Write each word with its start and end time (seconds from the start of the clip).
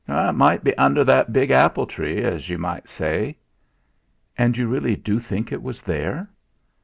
"It 0.07 0.31
might 0.33 0.63
be 0.63 0.75
under 0.79 1.03
that 1.03 1.31
big 1.31 1.51
apple 1.51 1.85
tree, 1.85 2.23
as 2.23 2.49
you 2.49 2.57
might 2.57 2.89
say." 2.89 3.37
"And 4.35 4.57
you 4.57 4.67
really 4.67 4.95
do 4.95 5.19
think 5.19 5.51
it 5.51 5.61
was 5.61 5.83
there?" 5.83 6.27